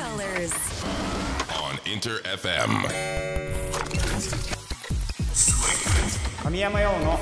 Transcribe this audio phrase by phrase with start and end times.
[0.00, 0.52] colors.
[1.60, 2.88] on Inter FM.
[6.42, 7.18] 神山用の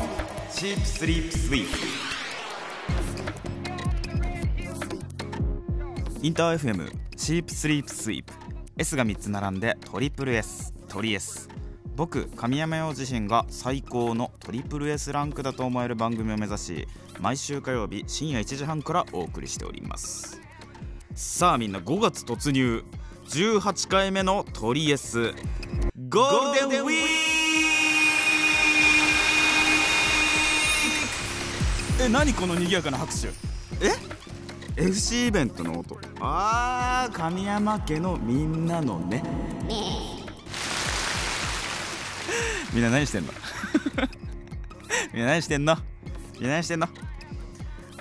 [0.52, 1.78] チープスリープスイープ
[6.22, 8.32] インター FM シープスリープスイープ
[8.76, 11.48] S が3つ並んでトリプル S トリ S
[11.96, 16.88] 僕神山陽自身が最高のトリプル S ランクだと思える番組を目指し
[17.18, 20.47] 毎週火曜日深夜1時半からお送りしております
[21.20, 22.84] さあみんな5月突入。
[23.26, 25.34] 18回目のトリ S
[26.08, 27.02] ゴールデンウィー
[31.98, 32.04] ク。
[32.04, 33.26] え何この賑やかな拍手。
[33.84, 33.96] え
[34.86, 35.98] ？FC イベントの音。
[36.20, 39.24] あー神山家のみんなのね。
[42.72, 43.32] みんな何してんの？
[45.12, 45.76] みんな何してんの？
[46.34, 46.86] みんな何してんの？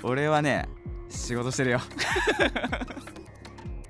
[0.04, 0.68] 俺はね
[1.10, 1.80] 仕事してるよ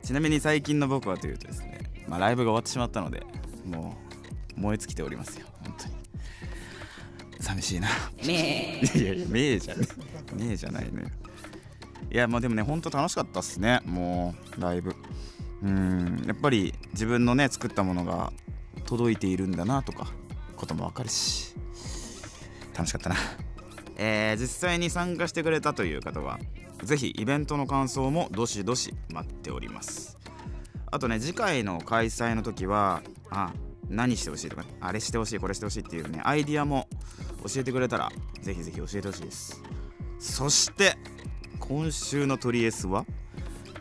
[0.09, 3.27] ちなみに最近の僕はというとですね、まあ、ライブが終わってしまったので
[3.67, 3.95] も
[4.56, 5.47] う燃え尽きておりますよ。
[5.62, 5.95] 本当に
[7.39, 7.89] 寂しいな。
[8.27, 9.86] めいやいやめえじゃね
[10.33, 11.09] めえじゃないのよ。
[12.11, 13.83] いやまあでもねほんと楽しかったっすね。
[13.84, 14.97] もうライブ。
[15.62, 18.33] うんやっぱり自分のね作ったものが
[18.86, 20.06] 届いているんだなとか
[20.56, 21.55] こともわかるし。
[22.75, 23.17] 楽しかったな。
[23.98, 26.39] えー、実際に参加してくれたという方は
[26.83, 30.19] ぜひイベントの感想もどしどし待っております。
[30.91, 33.53] あとね次回の開催の時はあ
[33.89, 36.89] 何してほしいとか、ね、あれしてほしいこれしてほしいっていうねアイディアも
[37.47, 39.62] 教えてくれたらぜひぜひ教えてほしいです。
[40.19, 40.97] そして
[41.61, 43.05] 今週のトリエスは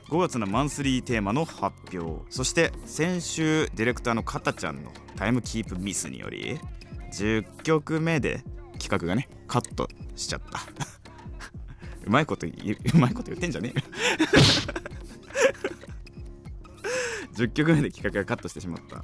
[0.10, 2.24] 5月のマンスリーテーマの発表。
[2.30, 6.60] そして先週ディレクターのかたちゃんのタイムキープミスにより
[7.14, 8.44] 10曲目で
[8.80, 10.97] 企画がねカットしちゃった。
[12.08, 12.52] うまいことう
[12.98, 13.86] まいこと言ってんじゃねえよ。
[17.36, 19.04] 10曲目で企画がカットしてしまった。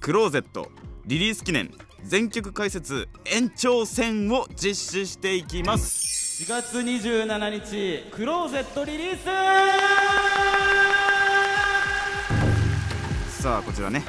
[0.00, 0.70] クローゼット
[1.06, 1.70] リリース記念
[2.02, 6.42] 全曲解説延長戦を実施していきます。
[6.44, 9.24] 4月27日クローゼットリリース!
[13.42, 14.02] さあこちらね、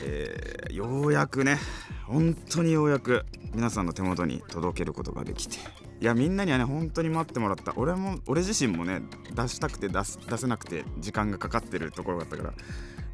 [0.00, 1.58] えーようやくね。
[2.06, 5.58] 本当にようやく皆さんの手元に届けることができて
[6.02, 7.72] いやみんなにはね本当に待ってもらった。
[7.76, 9.02] 俺も俺自身もね
[9.32, 12.52] 出したくて出す出せなくて時間がかかってるところだったから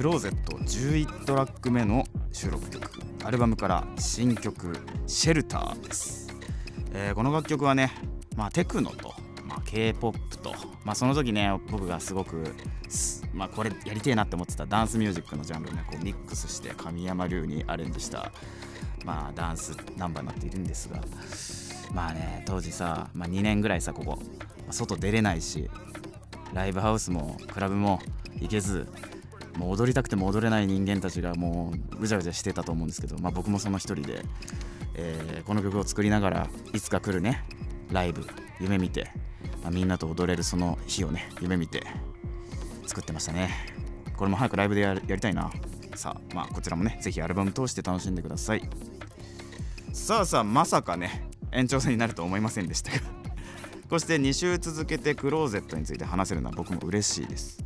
[0.00, 3.02] クローゼット11トラック目の収録曲。
[3.22, 4.74] アルバムから新曲
[5.06, 6.34] 「シェルター」です、
[6.94, 7.92] えーこの楽曲はね、
[8.34, 9.12] まあ、テクノと、
[9.44, 10.54] まあ、k p o p と、
[10.86, 12.54] まあ、その時ね僕がすごく、
[13.34, 18.32] まあ、これやりてえなって思ってたダンスミュージックのジャンルをねこうミックスして神山流にアレンジした、
[19.04, 20.98] まあ、ダンスナンバーになっているんですが
[21.92, 24.18] まあね当時さ、まあ、2年ぐらいさここ
[24.70, 25.68] 外出れないし
[26.54, 28.00] ライブハウスもクラブも
[28.40, 28.88] 行けず
[29.56, 34.24] もう踊りたくても踊れない人間たちがもうぐちゃぐちゃしてたと思うんですけど、まあ、僕もその一人で、
[34.94, 37.44] えーこの曲を作りながらいつか来るね
[37.90, 38.24] ライブ
[38.60, 39.10] 夢見て、
[39.62, 41.82] まあみんなと踊れるその日をね夢見て
[42.86, 43.50] 作ってましたね。
[44.16, 45.50] これも早くライブでやりたいな。
[45.94, 48.62] さあまあこちらもねぜひアルバム通して楽しんでください。
[49.92, 52.98] さあさあまさかね延長戦になると思いませんでしたが
[53.88, 57.58] こうして2週続けてクローゼットについて話せるのは僕も嬉しいです。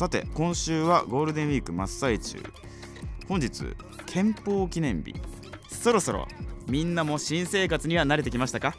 [0.00, 2.38] さて今週はゴールデンウィーク真っ最中。
[3.28, 3.64] 本日
[4.06, 5.14] 憲法記念日。
[5.68, 6.26] そろそろ
[6.66, 8.74] みんなも新生活には慣れてきましたか？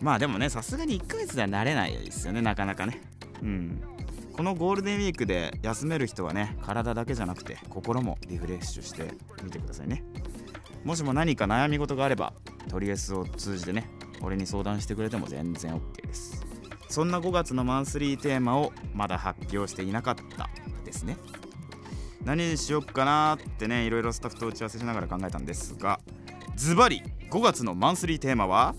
[0.00, 3.00] まあでもねさすがに1ヶ月では慣れないですよねなかなかね。
[3.42, 3.82] うん。
[4.36, 10.04] このゴールデンウィークで休める人はね体だけじゃなくて心もリフレッシュしてみてくださいね。
[10.84, 12.34] もしも何か悩み事があれば
[12.68, 13.90] トリエスを通じてね
[14.22, 16.46] 俺に相談してくれても全然 OK です。
[16.88, 20.48] そんな5月のマンスリーテーマをまだ発表していなかった
[20.84, 21.16] ですね。
[22.24, 26.00] 何にしよっかなーってねいろいろスタッフと打ち合わせしながら考えたんですが
[26.56, 28.74] ズバリ5月のマンスリーテーマは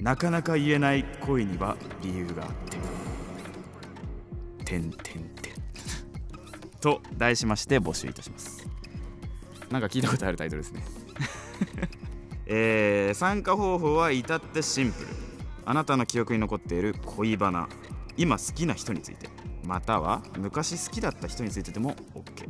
[0.00, 2.78] なかなか言えない恋には理由があって
[4.64, 5.54] てんてんてん。
[6.80, 8.66] と題しまして募集いたします。
[9.70, 10.82] なんか聞いたことあるタイトルですね。
[12.46, 15.29] えー参加方法は至ってシンプル。
[15.64, 17.68] あなたの記憶に残っている恋バナ
[18.16, 19.28] 今好きな人について
[19.64, 22.48] または昔好きだった人についてでも OK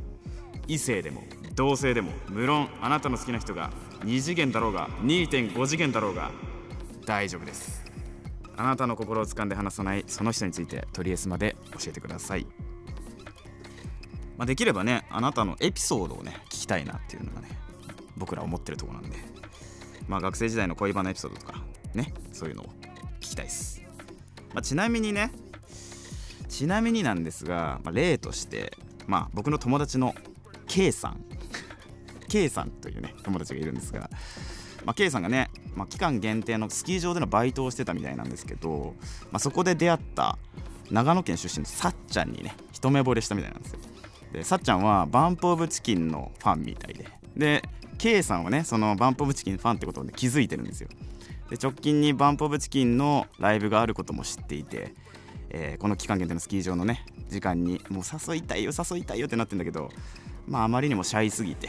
[0.67, 1.23] 異性でも
[1.55, 3.71] 同性でも無論あなたの好きな人が
[4.01, 6.31] 2次元だろうが2.5次元だろうが
[7.07, 7.81] 大丈夫です。
[8.57, 12.47] あなたの心を掴んで離さないその人についてとりあえずまで教えてください、
[14.37, 17.49] まあ、できればねあなたのエピソードをね聞きたいなっていうのがね
[18.19, 19.17] 僕ら思ってるとこなんで。
[20.09, 21.63] まあ学生時代の恋バナエピソードとか
[21.95, 22.67] ねそういうのを
[23.21, 23.83] 聞きたいです、
[24.53, 25.31] まあ、ちなみにね
[26.49, 28.77] ちなみになんですが、まあ、例として
[29.07, 30.15] まあ僕の友達の
[30.67, 31.25] K さん。
[32.29, 34.11] K さんというね友達がいるんですが、
[34.85, 38.95] まあ、K さんがね、まあ、期間限定のスキー場でのバイトをしてたみたいなんですけど、
[39.33, 40.39] まあ、そこで出会った
[40.91, 43.81] 長野県出身のさっちゃんにね一目惚れしたみたいなんですよ。
[44.33, 47.09] でさっちゃんはバンプ・オブ・チキンのファンみたいで。
[47.37, 47.63] で
[47.99, 50.89] K さんはねそのバンプ・オブ・チキンファンってことで気づいてるんですよ。
[51.51, 54.95] で直近にバンプ・オブ・チキンのライブがあることも知っていて、
[55.51, 59.91] えーこの期間限定のスキー場のね時間にもう誘いたいよ誘いたいよってなってんだけど
[60.47, 61.69] まああまりにもシャイすぎて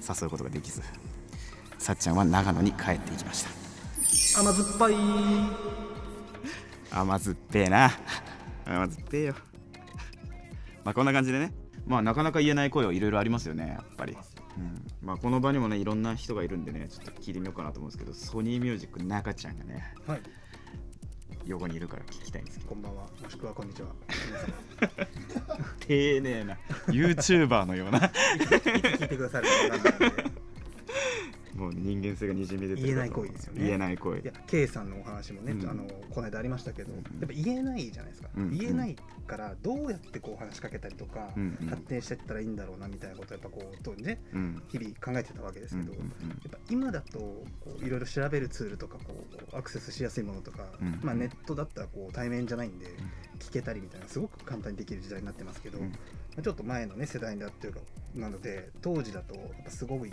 [0.00, 0.82] 誘うことができず
[1.78, 4.40] さっちゃんは長野に帰っていきました。
[4.40, 4.94] 甘酸っぱい。
[6.90, 7.90] 甘酸っぺえな。
[8.66, 9.34] 甘酸っぺえよ。
[10.84, 11.52] まあこんな感じでね
[11.86, 14.16] まあなかなか言えない声はいろいろありますよねやっぱり、
[14.60, 20.20] うん、まあこの場にもねいろんな人がいるんでねちょっと聞いてみようかなと思うんですけどソニーミュージック中ちゃんがねはい。
[21.46, 22.70] 横にいるから聞きたいんですけど。
[22.70, 23.02] こんばんは。
[23.22, 23.88] もしくはこんにちは。
[25.80, 26.58] 丁寧な
[26.88, 28.00] YouTuber のような。
[28.38, 30.39] 聞いてくださる方なんで
[31.60, 33.64] もう人間性がにじみ出てる言えない恋ですよね。
[33.64, 35.68] 言えない恋いや K さんのお話もね、うん。
[35.68, 36.98] あのこの間ありましたけど、うん。
[36.98, 38.56] やっぱ言えないじゃないですか、うん。
[38.56, 38.96] 言えない
[39.26, 41.28] からどうやってこう話しかけたりとか、
[41.68, 44.62] 発展していったらいいんだろうなみたいなことをやっぱこう当時ねうん。
[44.68, 47.44] 日々考えてたわけですけど、やっぱ今だとこ
[47.78, 49.12] ういろいろ調べるツールとかこ
[49.52, 50.98] うアクセスしやすいものとか、うん。
[51.02, 52.86] まあ、ネットだったらこう対面じゃないんで
[53.38, 55.78] 聞けたりみたいなすごく簡単にできる時代になってますけど、
[56.42, 57.80] ちょっと前の、ね、世代だっていうか
[58.14, 60.12] なので当時だとやっぱすごい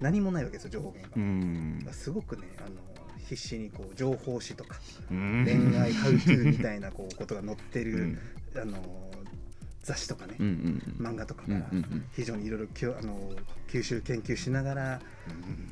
[0.00, 1.92] 何もないわけですよ情報源が。
[1.92, 2.76] すごくねあの
[3.28, 4.76] 必死にこう情報誌とか
[5.10, 5.44] うん。
[5.44, 7.92] 恋愛ハウトゥーみたいなこうことが載ってる、
[8.54, 8.60] うん。
[8.60, 8.78] あの
[9.82, 11.70] 雑誌とかね、漫画とかから
[12.12, 13.30] 非常にいろいろきょあの
[13.68, 15.00] 吸収研究しながら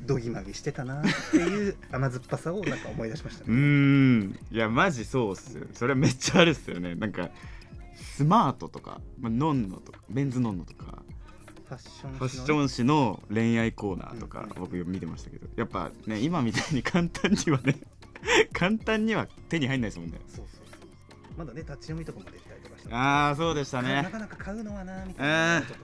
[0.07, 3.53] どぎまぎしてたなっていう 甘酸っぱさをなんか思い出しましたうね。
[3.53, 4.39] ーん。
[4.49, 5.67] いやマジそうっすよ。
[5.73, 6.95] それめっちゃあるっすよね。
[6.95, 7.29] なんか
[8.17, 11.03] スマートとか、まあ、ノンノとかメンズノンノとか
[11.65, 17.75] ファッションファッション誌の恋愛コーナーとか僕見てましたけどやっぱね今みたいに簡単にはね
[18.53, 20.19] 簡単には手に入んないですもんね。
[20.27, 24.01] そうそうそうまだね立ち読みとかもできたりとかしたああそうでしたね。
[24.01, 25.67] なかなか買うのはなみたいな、えー。
[25.67, 25.77] ちょっ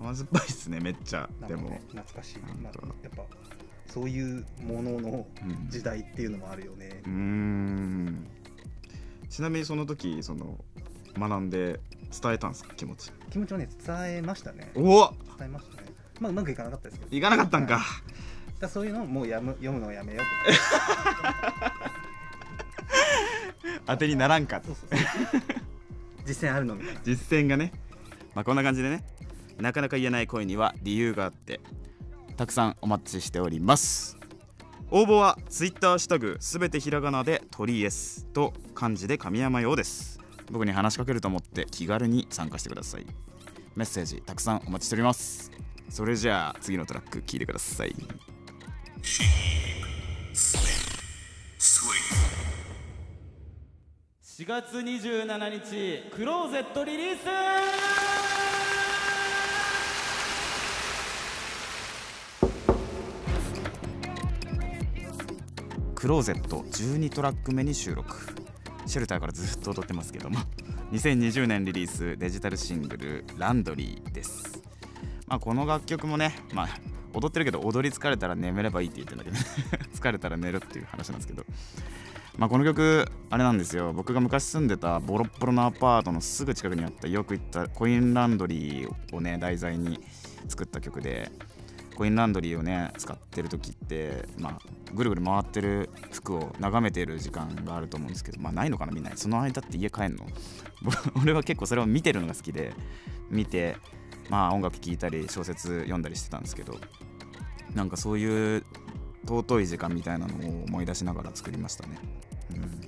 [0.00, 1.30] 甘酸っぱいっすねめっちゃ。
[1.40, 1.80] うでも。
[1.90, 3.24] 懐かしい、まやっぱ
[3.86, 5.68] そういうもののうん。
[5.70, 7.02] 時代っていうのもあるよね。
[7.04, 8.26] うー、ん。
[9.28, 10.64] ちなみにその時その
[11.18, 11.80] 学んで
[12.20, 12.74] 伝えたんですか？
[12.74, 13.12] 気持ち。
[13.30, 14.70] 気持ちをね伝えましたね。
[14.74, 15.88] おお伝えましたね。
[16.20, 17.16] まあうまくいかなかったですけど。
[17.16, 17.78] 行かなかったんか。
[17.78, 18.02] はい。
[18.60, 20.24] だそういうのをもうやむ読むのをやめよう。
[23.86, 24.60] 当てにならんか。
[24.64, 25.42] そうそうそう。
[26.26, 27.00] 実践あるのみたいな。
[27.04, 27.72] 実践がね。
[28.34, 29.04] まあこんな感じでね。
[29.58, 31.60] なかなか言えない恋には理由があって
[32.38, 34.16] たくさんお待ちしております。
[34.90, 40.09] 応募は Twitter ハッシュタグすべてひらがなで鳥 S と漢字で神山用です
[40.50, 43.06] 僕に話しかけると思って気軽に参加してください。
[43.76, 45.50] メッセージたくさんお待ちしております。
[45.88, 47.94] それじゃあ次のトラック聞いてください。
[54.22, 57.20] 4月27日クローゼットリリース。
[65.94, 68.39] クローゼット12トラック目に収録
[68.90, 70.38] シェルターからずっと踊ってますけども。
[70.90, 74.60] 2020年リリースデジタルシングル「ランドリー」です、
[75.28, 76.68] まあ、この楽曲もね、まあ、
[77.14, 79.36] 踊ってるけど踊り疲れたら眠ればいいって言ってんだけど
[79.94, 81.44] 疲れたら寝るっていう話なんですけど。
[82.36, 83.92] まあこの曲あれなんですよ。
[83.92, 90.00] 僕が昔住んでたボロッボロのアパートのすぐ近くにあったよく行ったコインランドリーをね題材に
[90.48, 91.30] 作った曲で。
[91.96, 94.58] コインランドリーをね使ってる時ってまあ
[94.94, 99.10] ぐるぐる回ってる服を眺めてる時間があると思うんですけどまあないのかなみんな。
[99.16, 100.26] その間って家帰んの？
[101.22, 102.72] 俺は結構それを見てるのが好きで
[103.30, 103.76] 見て
[104.28, 106.78] まあ音楽聴いたり小説読んだりしてたんですけど
[107.74, 108.64] なんかそういう
[109.26, 111.98] 尊い時間みたいなのを思い出しながら作りましたね、
[112.50, 112.80] うん、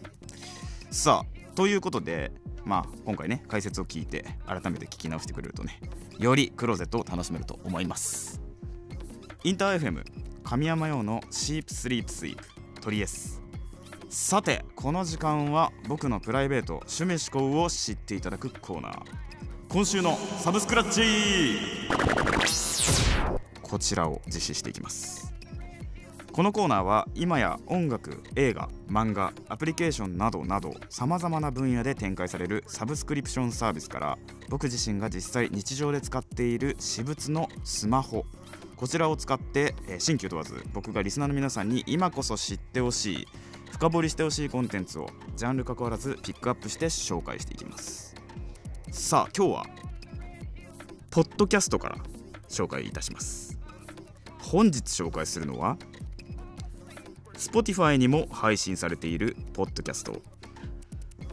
[0.90, 2.32] さあということで
[2.64, 5.78] まあ今回ね解説を聞いて改めて聞き直してくれるとね
[6.18, 8.41] よりクローゼットを楽しめると思います。
[9.44, 10.04] インター FM
[10.44, 13.42] 神山用のシープスリープスイープトリエス
[14.08, 19.02] さてこの時間は僕のプライベート趣味思考を知っていただくコーナー。
[19.68, 21.02] 今週のサブスクラッチ。
[23.62, 25.32] こちらを実施していきます。
[26.30, 34.18] このコーナーは今や音楽映画漫画アプリケーションなどなどさまざまな分野で展開されるサブスクリプションサービスから
[34.48, 38.24] 僕自身が実際日常で使っている私物のスマホ
[38.82, 43.28] こちらを使って、えー、新旧問わず僕がリスナーの皆さんに今こそ知ってほしい
[43.70, 48.16] 深掘りしてほしいコンテンツをジャンル関わらずピックアップして紹介していきます。
[48.90, 49.66] さあ今日は
[51.12, 51.98] ポッドキャストから
[52.48, 53.56] 紹介いたします。
[54.40, 55.78] 本日紹介するのは
[57.34, 60.20] Spotify にも配信されているポッドキャスト。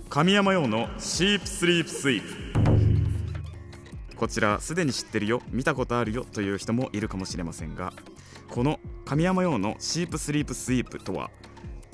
[0.08, 2.38] 神山用のシープスリープスイープ。
[4.20, 5.42] こちらすでに知ってるよ。
[5.50, 7.94] 見たことあるよという人もいるかもしれませんが
[8.50, 11.32] この神山用のシープスリープスイープとは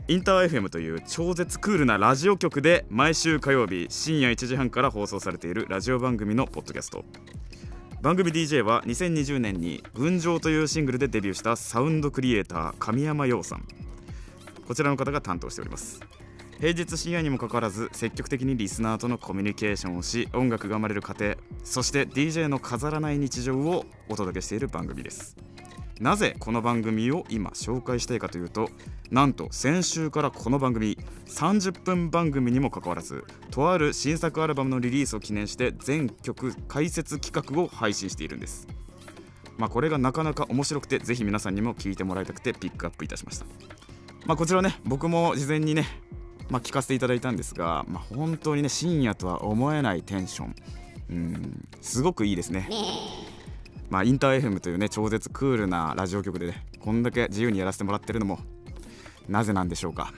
[0.07, 7.05] インター FM という超絶クールなラジオ局で毎週火曜日深夜1時半から放送されているラジオ番組のポッドキャスト。
[8.01, 13.67] 番組 DJ は2020年に「群青」というシングルでデビューしたサウンドクリエイター神山陽さん。
[14.67, 16.01] こちらの方が担当しております。
[16.59, 25.35] 平日深夜にもかかわらず積極的にリスナーとのコミュニケーションをし音楽が生まれる過程そして DJ の飾らない日常をお届けしている番組です。
[25.99, 28.69] なぜこの番組を今紹介したいかというと
[29.11, 30.97] なんと先週からこの番組
[31.27, 38.67] 30分番組にもかかわらずとある新作アルバムのリリースを記念して全曲解説企画を配信しているんです。
[39.57, 43.45] まあこれがなかなか面白くてぜひ皆さんにも聞いてもらいたくてピックアップいたしました。
[44.25, 45.85] まあこちらね僕も事前にね
[46.49, 50.55] まあ、聞かせていただいたんですが、まあ、本当にね深夜とは思えないテンション。
[51.09, 52.69] うんすごくいいですね。
[53.89, 58.39] まあ、インター FM というね超絶クールなラジオ局でねこんだけ自由にやらせてもらってるのも
[59.27, 60.13] なぜなんでしょうか。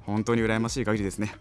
[0.00, 1.34] 本当に羨ましい限りですね。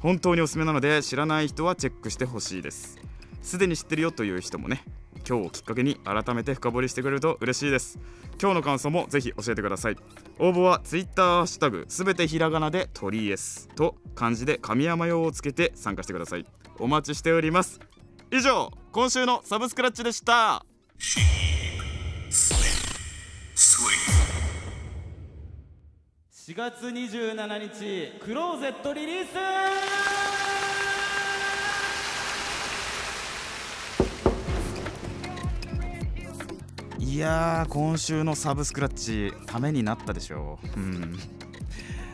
[0.00, 2.98] 本当におすすめなので知らない人はチェックしてほしいです。
[3.42, 4.84] すでに知ってるよという人もね
[5.28, 7.98] 今日をきっかけに改めて深掘りしてくれると嬉しいです。
[8.40, 9.96] 今日の感想もぜひ教えてください。
[10.38, 16.46] 応募は Twitter ハッシュタグすべてひらがなで鳥りえすと漢字で神山用をつけて参加してください。
[16.78, 17.78] お待ちしております。
[18.30, 20.64] 以上今週のサブスクラッチでした。
[26.32, 30.17] 4月27日クローゼットリリース。
[37.08, 40.78] いやー今週のサブスクラッチためになったでしょう。
[40.78, 41.18] うん。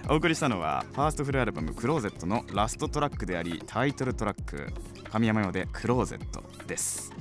[0.09, 4.73] お送りしたのはファーストフルアルバム「クローゼット」のラストトラックでありタイトルトラック
[5.11, 7.13] 神山用で「クローゼット」です。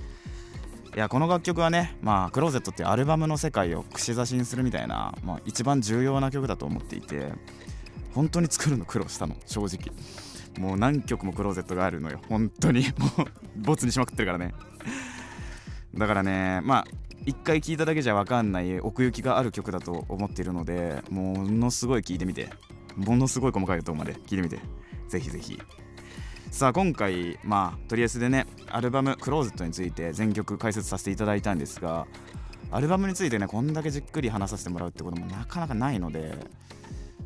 [0.95, 7.33] いやこの楽曲はねまあクローゼットってアルバムの世界を串刺しにするみたいな、まあ、一番重要な曲だと思っていて
[8.13, 9.91] 本当に作るの苦労したの正直。
[10.59, 12.21] もう何曲もクローゼットがあるのよ。
[12.29, 12.81] 本当に。
[12.99, 14.53] もうボツにしまくってるからね。
[15.95, 16.85] だからねまあ
[17.25, 22.49] 一回聴いただけじゃ分かんない奥行きがある曲だと思っているのでものすごい聴いてみて。
[22.95, 24.59] ものすごい細かい音まで聴いてみて。
[25.07, 25.59] ぜひぜひ。
[26.51, 32.05] さあ今回まあとりあえずでねアルバム「クローゼット」について全曲解説させていただいたんですが
[32.69, 36.35] アルバムについてねこんだけじっくり話させてもらうってこともなかなかないので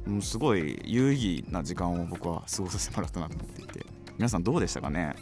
[0.05, 3.97] もうすごい有意義な時間を僕は過ごさせてもらったなと思っていて。
[4.17, 5.15] 皆さんどうでしたかね、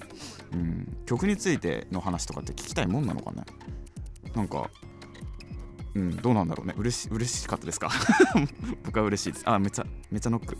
[0.53, 3.43] うん、曲についての話とかって聞きたいもんなのかね？
[4.35, 4.69] なんか
[5.95, 6.73] うんどうなんだろうね。
[6.77, 7.89] 嬉し嬉しかったですか？
[8.85, 9.49] 僕は嬉しいです。
[9.49, 10.57] あめちゃめちゃノック。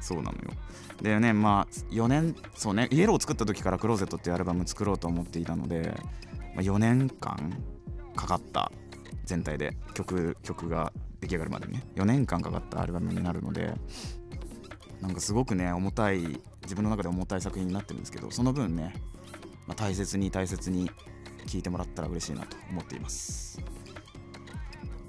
[0.00, 0.50] そうなのよ。
[1.02, 5.94] でねまあ4年そうねイエローを作った時からクローゼットっていうアルバム作ろうと思っていたので、
[6.54, 7.62] まあ、4年間
[8.16, 8.70] かかった
[9.24, 11.84] 全体で曲曲が出来上がるまでにね。
[11.94, 13.74] 4年間かかったアルバムになるので
[15.00, 18.94] なんかすごくね重たい自分の中で重たい作品になってるんですけどその分ね、
[19.66, 20.90] まあ、大切に大切に
[21.46, 23.60] 聞いてもらったら嬉しいなと思っています。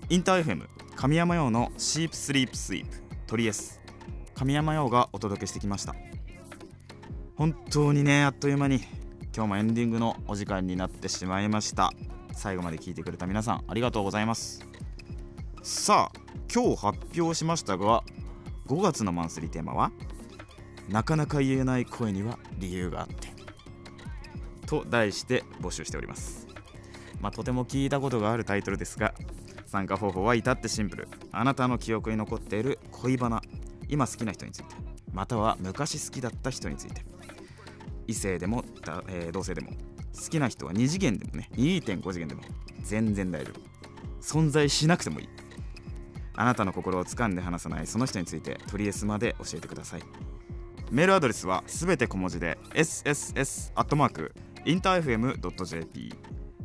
[0.09, 2.97] インター FM 神山用のシープスリープスイープ
[3.27, 3.79] トリエス
[4.35, 5.95] 神山用がお届けしてきました。
[7.35, 8.81] 本当にねあっという間に
[9.35, 11.91] 今日もエンディングのお時間になってしまいました。
[12.33, 14.65] 最後まで聞いてくれた皆さんありがとうございます。
[15.63, 16.19] さあ
[16.53, 18.03] 今日発表しましたが
[18.67, 19.91] 5月のマンスリーテーマは
[20.89, 23.30] なかなか言えない声には理由があって。
[24.71, 26.47] と題して募集しております。
[27.19, 29.13] まあとても聞いたことがあるタイトルですが
[29.65, 31.09] 参加方法は至ってシンプル。
[31.33, 33.41] あなたの記憶に残っている恋バナ
[33.89, 34.75] 今好きな人について
[35.11, 37.01] または昔好きだった人について。
[38.07, 38.63] 異性でも、
[39.09, 42.41] えー同性でも好きな人は2次元でもね2.5次元でも
[42.81, 43.59] 全然大丈夫。
[44.21, 45.29] 存在しなくてもいい。
[46.33, 50.01] あなたの心を掴んで離さないその人についてトリエスまで教えてください。
[50.91, 54.33] メールアドレスはすべて小文字で sss アットマーク
[54.65, 56.13] sss.interfm.jp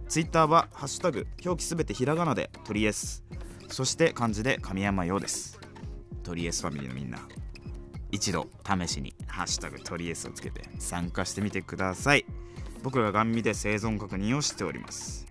[0.09, 3.25] ツイッターはハッシュタグ表記すべてひらがなでトリエス。
[3.69, 5.59] そして漢字で神山用です。
[6.23, 7.19] トリエスファミリーのみんな。
[8.13, 12.25] 一度試しに「ハッシュタグトリエス」をつけて参加してみてください。
[12.83, 15.27] 僕がガン見で生存確認をしております。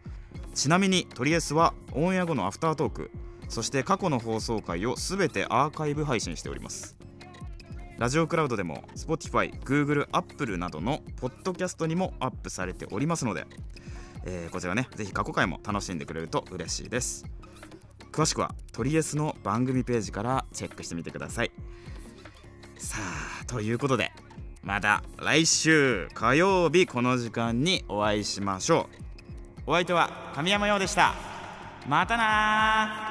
[0.53, 3.12] ちなみにトリエスはオンエア後のアフタートーク
[3.48, 6.98] そして過去の放送回を全てアーカイブ配信しております。
[7.97, 13.45] ラジオクラウドでも Spotify、Google、Apple などのポッドキャストにもアップされておりますので、
[14.25, 17.25] えーこちらねぜひ過去回も楽しんでくれると嬉しいです。
[18.11, 21.51] 詳しくはトリエスの番組ページからチェックしてみてください。
[22.77, 22.97] さ
[23.41, 24.11] あということで
[24.61, 28.89] また来週火曜日この時間にお会いしましょ
[29.67, 29.71] う。
[29.71, 31.13] お相手は神山陽でした。
[31.87, 33.05] またな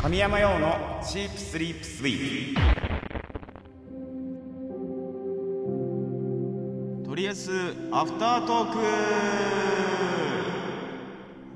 [0.00, 2.74] 神山陽のチープスリープスイー。
[2.74, 2.77] プ
[7.28, 8.84] とりあえずアフタートークは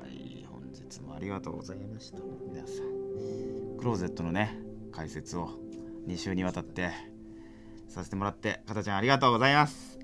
[0.07, 4.55] い本日もありがとうございました皆さんクローゼットのね
[4.91, 5.49] 解説を
[6.07, 6.91] 2週にわたって
[7.89, 9.97] させてもらってかたちゃんありがとうございます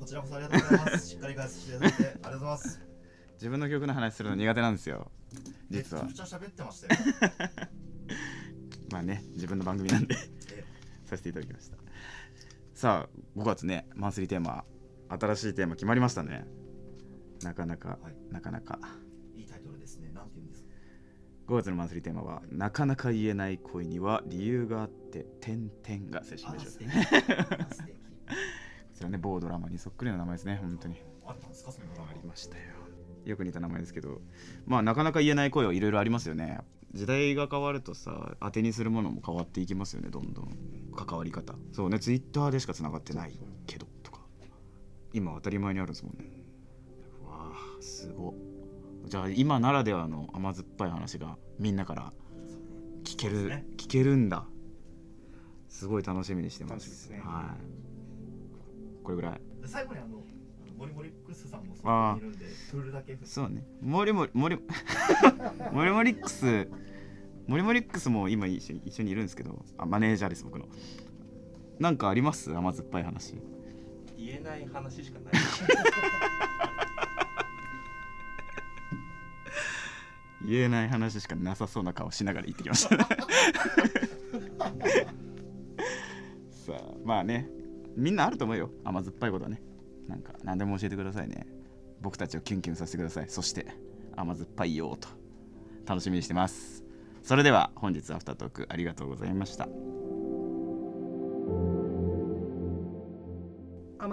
[0.00, 1.08] こちらこそありがとうございます。
[1.08, 2.80] しっかり解説していただいてありがとうございます。
[3.34, 5.12] 自分の曲の話するの苦手なんですよ
[5.70, 7.00] 実はめちゃくちゃ喋ってましたよ。
[8.90, 10.16] まあね自分の番組なんで
[10.50, 10.64] え
[11.04, 11.76] させていただきました
[12.74, 14.64] さあ5月ねマンスリーテーマ
[15.18, 16.46] 新しいテーマ決まりましたね。
[17.42, 18.32] なかなか、はい。
[18.32, 18.78] なかなか。
[19.34, 20.10] いいタイトルですね。
[20.14, 20.68] なんて言うんですか
[21.48, 26.78] ？5月のマンスリーテーマはなかなか言えない恋には理由があって点々が正式名称です。
[26.78, 26.84] こ
[28.94, 31.02] ちらね某ドラマにそっくりな名前ですね本当に。
[31.26, 31.72] あったんですか？
[31.72, 32.62] そのドラマありましたよ
[33.24, 34.20] よく似た名前ですけど。
[34.66, 36.60] まあなかなか言えない声はいろいろありますよね。
[36.94, 40.56] 時代が変わるとさ当てにするものも変わっていきますよねどんどん。
[40.96, 41.54] 関わり方。
[41.72, 43.38] そうねツイッターでしかつながってない
[45.14, 46.30] 今当たり前にあるんですもんね。
[47.24, 48.34] わあすご。
[49.06, 52.12] じゃあ今ならではの甘酸っぱい話がみんなから
[53.04, 53.64] 聞ける、ね。
[53.76, 54.44] 聞けるんだ。
[55.68, 57.10] すごい楽しみにしてます。
[57.10, 57.22] ね。
[57.24, 59.04] はい。
[59.04, 59.40] これぐらい。
[59.62, 60.18] で最後にあの、
[60.76, 63.64] モリモリックスさんもそこにいるんで、プールだけそうね。
[63.80, 64.58] モリモリ、モリ、
[65.72, 66.68] モリモリックス、
[67.46, 70.66] モリモリックスも今一緒に一緒にいるんですけど、あマネージャーです、僕の。
[71.78, 72.52] なんかあります？
[72.56, 73.34] 甘酸っぱい話。
[74.24, 75.34] 言えない話しかない
[80.46, 82.96] 言えない話しかなさそうな顔しながら言ってきました。
[86.50, 87.48] さあ、まあね、
[87.96, 88.70] みんなあると思うよ。
[88.84, 89.62] 甘酸っぱいことはね。
[90.08, 91.46] なんか、何でも教えてくださいね。
[92.00, 93.28] 僕たちをキュンキュンさせてください。
[93.28, 93.66] そして、
[94.16, 95.08] 甘酸っぱいよと。
[95.86, 96.84] 楽しみにしてます。
[97.22, 99.66] それでは、本日アフタートークありがとうございました。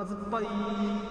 [0.04, 1.11] 甘酸っぱい。